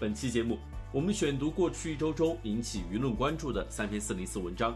[0.00, 0.58] 本期节目，
[0.92, 4.74] 我们选读过去一周中引起舆论关注的三篇四零四文章。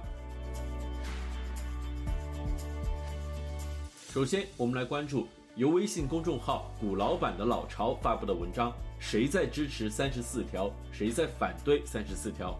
[4.12, 8.70] 首先，我们来关注由微信公众号“古老板的老巢”发布的文章
[9.00, 10.70] ：“谁在支持三十四条？
[10.92, 12.54] 谁在反对三十四条？”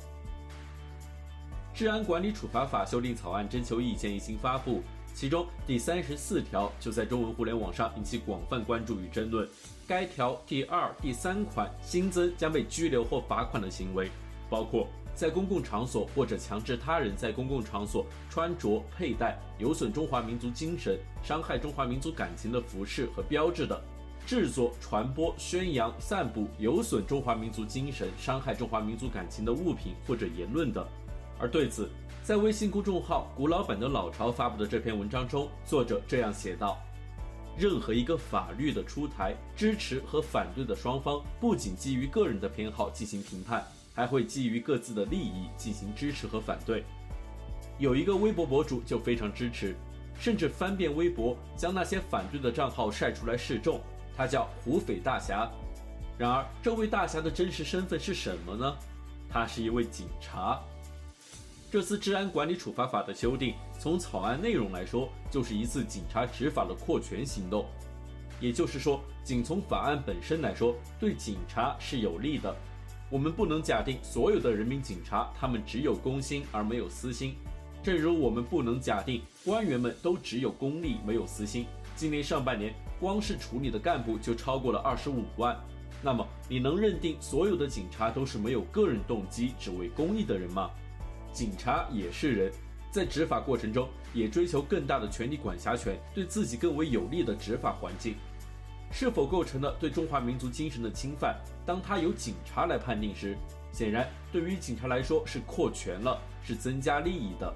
[1.75, 4.83] 治安管理处罚法修订草案征求意见一经发布。
[5.15, 9.49] 其中第三十四条就在中文互联网上引起广泛关注与争论。
[9.87, 14.11] 该条第二、第三款新增将被拘留或罚款的行为，
[14.51, 23.81] 包括在公共场所或者强制他人在公共场所穿着、佩戴有损中华民族精神、伤害中华民族感情的服饰和标志的；
[24.27, 30.85] 制作、传播、宣扬、散布有损中华民族精神、伤害中华民族感情的物品或者言论的。
[31.39, 31.91] 而对此，
[32.25, 36.81] 在微信公众号“古老板的老巢”发布的这篇文章中，作者这样写道
[37.55, 43.63] ：“任何一个法律的出台，支持和反对的双方不仅基于个人的偏好进行评判，
[43.95, 46.83] 还会基于各自的利益进行支持和反对。
[47.79, 49.77] 有一个微博博主就非常支持，
[50.19, 53.79] 甚至翻遍微博将那些反对的账号晒出来示众。
[54.17, 55.47] 他叫胡斐大侠。
[56.17, 58.75] 然而，这位大侠的真实身份是什么呢？
[59.29, 60.59] 他是一位警察。”
[61.75, 67.67] 这次治安管理处罚法的修订，从草案内容来说，就是一次警察执法的扩权行动。
[68.39, 72.55] 也就是说，仅从法案本身来说，对警察是有利的。
[73.11, 77.35] 我们不能假定所有的人民警察他们只有公心而没有私心，
[77.83, 81.67] 正如我们不能假定官员们都只有公利没有私心。
[81.97, 85.59] 今年上半年，光是处理的干部就超过了二十五万。
[86.01, 90.71] 那么，你能认定所有的警察都是没有个人动机、只为公益的人吗？
[91.35, 92.53] 警察也是人，
[92.93, 98.15] 在执法过程中也追求更大的权力管辖权，对自己更为有利的执法环境，
[98.93, 101.37] 是否构成了对中华民族精神的侵犯？
[101.67, 103.37] 当他由警察来判定时，
[103.73, 107.53] 显然对于警察来说是扩权了，是增加利益的。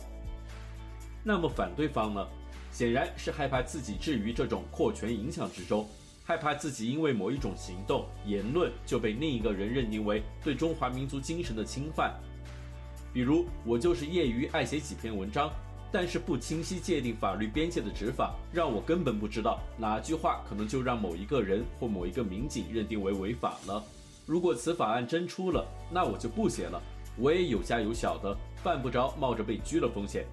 [1.23, 2.27] 那么反对方呢？
[2.73, 5.89] 显然是害怕自己置于这种扩权影响之中，
[6.25, 12.15] 害怕自己因为某一种行动、言论就被另一个人认定为对中华民族精神的侵犯。
[13.19, 15.51] 比如，我就是业余爱写几篇文章，
[15.91, 23.83] 但是不清晰界定法律边界的执法，让我根本不知道哪句话可能就让某一个人或某一个民警认定为违法了。
[24.25, 26.81] 如果此法案真出了，那我就不写了，
[27.17, 30.25] 我也有家有小的，犯不着冒着被拘的风险。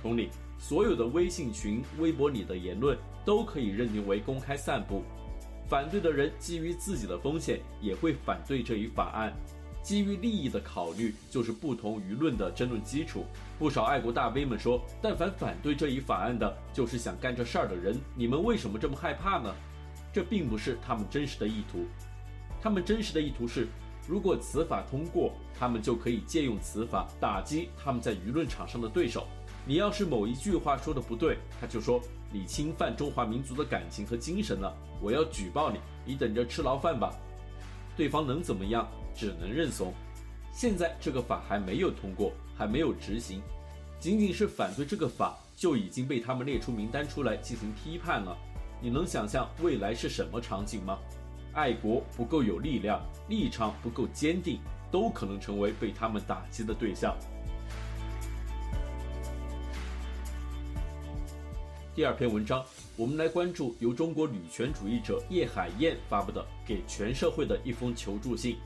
[0.00, 0.28] 同理，
[0.60, 5.02] 所有的微信群、微博里的言论都可以认定为公开散布，
[5.68, 9.32] 反对的人基于自己的风险，也会反对这一法案。
[9.82, 13.24] 基于利益的考虑，就是不同舆论的争论基础。
[13.58, 17.98] 不少爱国大 V 们说，但凡反对这一法案的，就是想干这事儿的人。
[18.14, 19.54] 你们为什么这么害怕呢？
[20.12, 21.86] 这并不是他们真实的意图。
[22.60, 23.68] 他们真实的意图是，
[24.06, 29.26] 如果此法通过，他们就可以借用此法打击他们在舆论场上的对手。
[29.66, 32.00] 你要是某一句话说的不对，他就说
[32.32, 37.12] 你侵犯中华民族的感情和精神了，我要举报你，你等着吃牢饭吧。
[37.98, 38.88] 对方能怎么样？
[39.12, 39.92] 只能认怂。
[40.52, 43.42] 现在这个法还没有通过，还没有执行，
[43.98, 48.38] 仅仅是反对这个法就已经被他们列出名单出来进行批判了。
[48.80, 50.96] 你能想象未来是什么场景吗？
[51.52, 54.60] 爱国不够有力量，立场不够坚定，
[54.92, 57.16] 都可能成为被他们打击的对象。
[61.98, 62.64] 第二篇文章。
[62.96, 68.56] 我们来关注由中国女权主义者叶海燕发布的给全社会的一封求助信。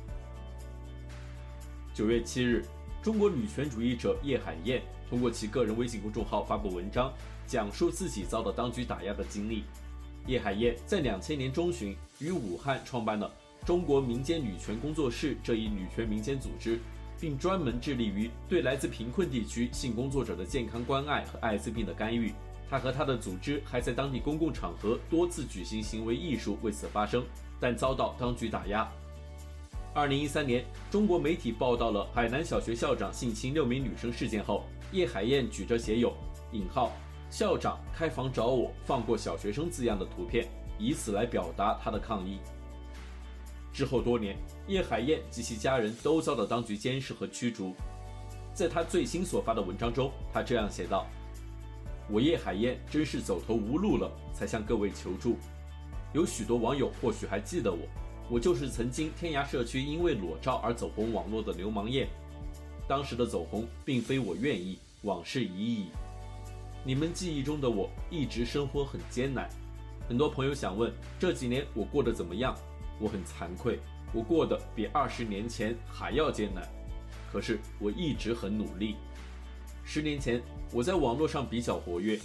[1.95, 2.63] 九月七日，
[3.03, 7.11] 中国女权主义者叶海燕通过其个人微信公众号发布文章，
[7.47, 9.65] 讲述自己遭到当局打压的经历。
[10.27, 13.33] 叶海燕在两千年中旬于武汉创办了
[13.65, 16.79] 中国民间女权工作室这一女权民间组织，
[17.19, 22.31] 并专门致力于对来自贫困地区性工作者的健康关爱和艾滋病的干预。
[22.73, 27.23] 他和他的组织还在当地公共场合多次举行行为艺术为此发声，
[27.61, 28.91] 但遭到当局打压。
[29.93, 36.15] 二零一三年，中国媒体报道了海南小学校长性侵六名女生事件后，叶海燕举着写有
[36.53, 36.93] “引号
[37.29, 40.49] 校长开房找我放过小学生”字样的图片，
[40.79, 42.39] 以此来表达他的抗议。
[43.71, 44.35] 之后多年，
[44.67, 47.75] 叶海燕及其家人都遭到当局监视和驱逐。
[48.55, 51.07] 在他最新所发的文章中，他这样写道
[52.13, 55.39] ：“我叶海燕真是走投无路了，才向各位求助。
[56.13, 57.79] 有许多网友或许还记得我，
[58.29, 62.07] 我就是曾经天涯社区因为裸照而走红网络的流氓燕。
[62.87, 65.87] 当时的走红并非我愿意，往事已矣。
[66.85, 69.49] 你们记忆中的我一直生活很艰难。
[70.07, 72.55] 很多朋友想问，这几年我过得怎么样？
[73.01, 73.81] 我很惭愧，
[74.13, 76.63] 我过得比二十年前还要艰难。”
[77.33, 78.97] 可是我一直很努力。
[79.85, 80.41] 十年前，
[80.73, 82.19] 我在网络上比较活跃，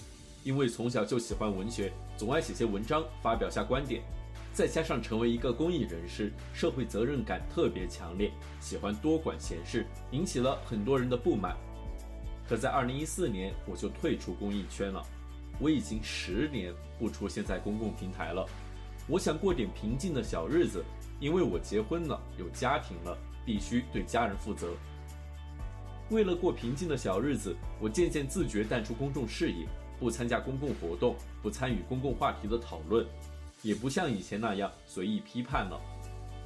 [0.43, 4.01] 因为从小就喜欢文学，总爱写些文章，发表下观点。
[4.53, 11.55] 再加上成为一个公益人士，社会责任感特别强烈，喜欢多管闲事，引起了很多人的不满。
[12.47, 15.03] 可在二零一四年，我就退出公益圈了。
[15.59, 18.45] 我已经十年不出现在公共平台了。
[19.07, 20.83] 我想过点平静的小日子，
[21.19, 24.69] 因为我结婚了，有家庭了，必须对家人负责。
[26.09, 29.67] 为了过平静的小日子，我渐渐自觉淡出公众视野，
[29.99, 33.05] 不参加公共活动，不参与公共话题的讨论，
[33.61, 35.79] 也不像以前那样随意批判了。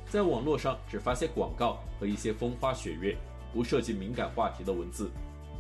[0.09, 3.15] 在网络上只发些广告和一些风花雪月，
[3.53, 5.11] 不涉及敏感话题的文字。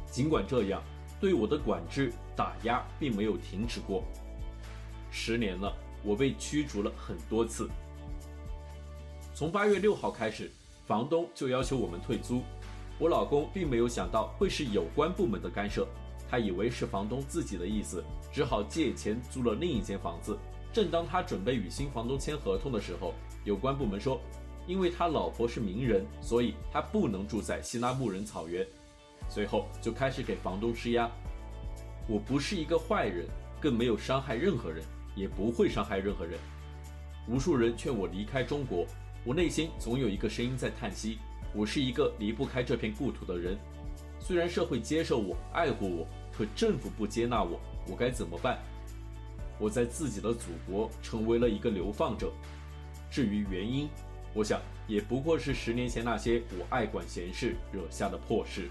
[0.09, 0.81] 尽管这样，
[1.19, 4.03] 对我的管制打压并没有停止过。
[5.11, 5.71] 十年了，
[6.03, 7.69] 我被驱逐了很多次。
[9.35, 10.51] 从八月六号开始，
[10.87, 12.41] 房东就要求我们退租。
[13.01, 15.87] 我老公并没有想到会是有关部门的干涉，
[16.29, 20.37] 他以为是房东自己的意思，只好借钱租了另一间房子。
[20.71, 24.21] 正当他准备与新房东签合同的时候，有关部门说，
[24.67, 28.63] 因为他老婆是名人，所以他不能住在西拉木仁草原。
[29.27, 31.09] 随后就开始给房东施压。
[32.07, 33.25] 我不是一个坏人，
[33.59, 36.37] 更没有伤害任何人，也不会伤害任何人。
[37.27, 38.85] 无数人劝我离开中国，
[39.25, 41.17] 我内心总有一个声音在叹息。
[41.53, 43.57] 我是一个离不开这片故土的人，
[44.19, 47.59] 虽然社会接受我、爱护我，可政府不接纳我，
[47.89, 48.57] 我该怎么办？
[49.59, 52.31] 我在自己的祖国成为了一个流放者。
[53.09, 53.89] 至于原因，
[54.33, 58.69] 我想也不过是十年前那些我爱管闲事惹下的破事。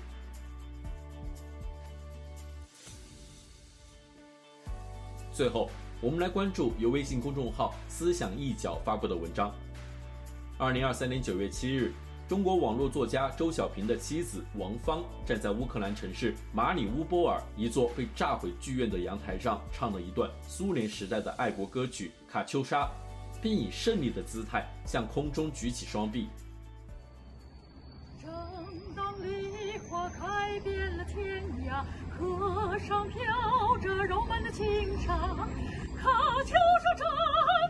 [5.30, 9.54] 最后，我们来关注由微信公众号“思想一角”发布的文章。
[10.56, 11.92] 二零二三年九月七日。
[12.30, 22.84] 中国网络作家周小平的妻子王芳站在乌克兰城市马里乌波尔一座被炸毁剧院的阳台上，唱了一段苏联时代的爱国歌曲《卡秋莎》，
[23.42, 26.28] 并以胜利的姿态向空中举起双臂。
[28.22, 28.30] 正
[28.94, 31.84] 当梨花开遍了天涯，
[32.16, 35.48] 河上飘着柔满的轻纱，
[36.02, 37.06] 喀秋莎站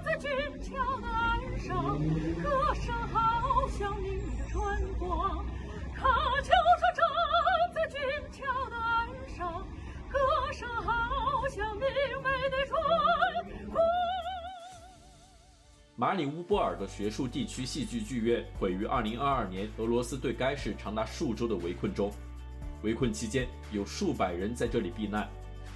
[0.05, 0.31] 在俊
[0.63, 1.99] 俏的岸上，
[2.41, 4.45] 歌声好像明媚的。
[4.49, 5.45] 春光，
[5.97, 7.05] 喀秋莎站
[7.75, 7.99] 在俊
[8.31, 9.67] 俏的岸上，
[10.09, 10.19] 歌
[10.53, 11.89] 声好像明
[12.23, 12.81] 媚的春
[13.69, 13.77] 光。
[15.97, 22.13] 马里乌波尔的学术地区戏剧剧院毁于二零二二年俄罗斯对该市长达数周的围困中，
[22.83, 25.29] 围困期间有数百人在这里避难。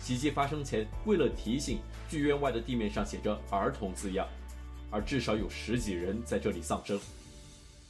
[0.05, 1.79] 袭击发生前，为了提醒，
[2.11, 4.29] 剧院外的地面上写着“儿童”字样，
[4.91, 7.01] 而至少有十几人在这里丧生。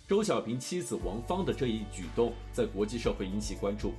[0.06, 3.94] 周小平妻子王芳的这一举动在国际社会引起关注。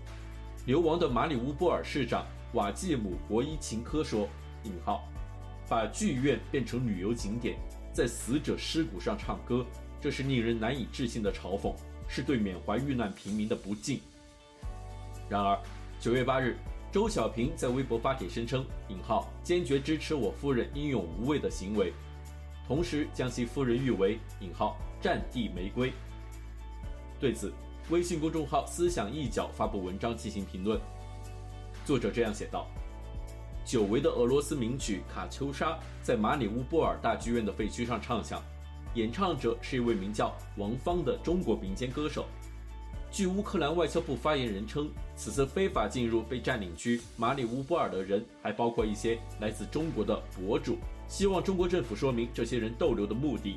[0.66, 4.30] 流亡的马里乌波尔市长瓦季姆·博伊琴科说
[4.64, 5.04] ：“引号，
[5.68, 7.58] 把剧院变成旅游景点，
[7.92, 9.66] 在死者尸骨上唱歌，
[10.00, 11.76] 这是令人难以置信的嘲讽，
[12.08, 14.00] 是对缅怀遇难平民的不敬。”
[15.28, 15.60] 然而，
[16.00, 16.56] 九月八日，
[16.96, 21.92] 周小平在微博发帖声称：“引号，坚决支持我夫人英勇无畏的行为。”
[22.66, 25.92] 同时将其夫人誉为“引号战地玫瑰”。
[27.20, 27.52] 对此，
[27.90, 30.80] 微信公众号“思想一角”发布文章进行评论。
[31.84, 32.66] 作者这样写道
[33.68, 35.72] ：“久违的俄罗斯名曲《卡秋莎》
[36.02, 38.42] 在马里乌波尔大剧院的废墟上唱响，
[38.94, 42.26] 演唱者是一位名叫王芳的中国民间歌手。
[43.16, 53.56] 据乌克兰外交部发言人称，此次非法进入被占领区马里乌波尔的人还包括一些来自中国的博主。”希望中国政府说明这些人逗留的目的。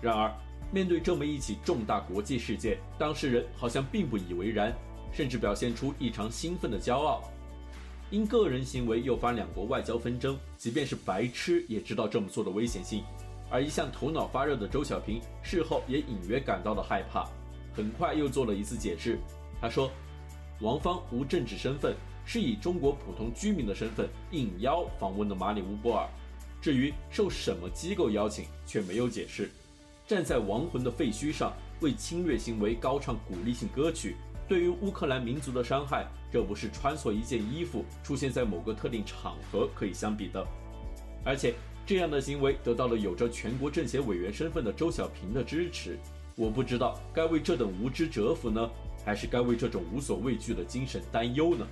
[0.00, 0.32] 然而，
[0.72, 4.74] 面对这么一起重大国际事件，当事人好像并不以为然，
[5.12, 7.22] 甚至表现出异常兴奋的骄傲。
[8.08, 13.04] 因个人行为诱发两国外交纷争，即便是白痴也知道这么做的危险性。
[13.50, 17.28] 而一向头脑发热的周小平事后也隐约感到了害怕，
[17.78, 19.20] 很快又做了一次解释。
[19.60, 19.88] 他说
[20.60, 21.94] ：“王芳无政治身份，
[22.24, 26.08] 是以中国普通居民的身份应邀访问的马里乌波尔。”
[26.60, 29.48] 至于受什么机构邀请，却没有解释。
[30.08, 34.16] 站在亡魂的废墟上，为侵略行为高唱鼓励性歌曲。
[34.48, 40.44] 对于乌克兰民族的伤害，这不是穿错一件衣服出现在某个特定场合可以相比的。
[41.24, 41.54] 而且，
[41.86, 45.96] 这样的行为得到了有着全国政协委员身份的周小平的支持。
[46.38, 48.70] 我不知道该为这等无知折服呢，
[49.04, 51.66] 还是该为这种无所畏惧的精神担忧呢？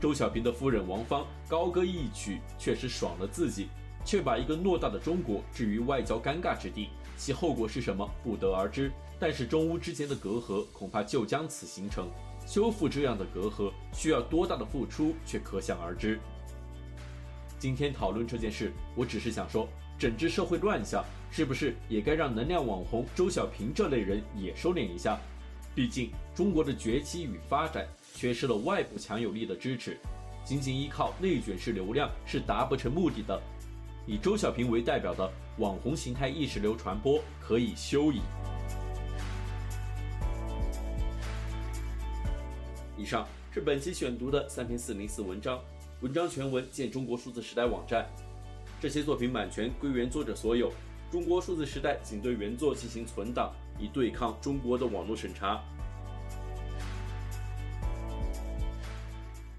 [0.00, 3.68] 周小平的夫人王芳高歌一曲，确实爽了自己，
[4.04, 8.90] 却把一个偌大的中国置于外交尴尬之地，其后果是什么不得而知。
[9.20, 12.08] 但是中乌之间的隔阂恐怕就将此形成，
[12.48, 16.18] 修复这样的隔阂需要多大的付出，却可想而知。
[17.60, 19.68] 今天讨论这件事，我只是想说，
[19.98, 25.18] 整治社会乱象，是不是也该让能量网红周小平这类人也收敛一下？
[25.74, 29.98] 毕竟中国的崛起与发展缺失了外部强有力的支持，
[30.44, 33.40] 仅仅依靠内卷式流量是达不成目的的。
[34.06, 38.20] 以周小平为代表的网红形态意识流传播可以休矣。
[42.96, 45.60] 以上是本期选读的三篇四零四文章，
[46.00, 48.08] 文章全文见中国数字时代网站。
[48.80, 50.72] 这些作品版权归原作者所有，
[51.10, 55.60] 中国数字时代仅对原作进行存档，以对抗中国的网络审查。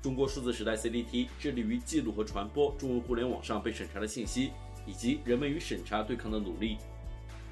[0.01, 4.51] 中国数字时代 CDT 致力于记录和传播中文互联网上被审查的信息，
[4.85, 6.77] 以及人们与审查对抗的努力。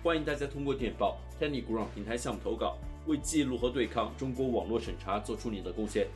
[0.02, 2.78] 欢迎大家通过电报 TinyGround 平台项目投稿。
[3.08, 6.08] 为记录和对抗中国网络审查做出你的贡献。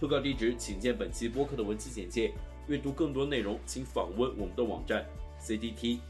[0.00, 2.32] 投稿地址请见本期播客的文字简介。
[2.70, 5.04] 阅读更多内容，请访问我们的网站
[5.42, 6.00] cdt.media。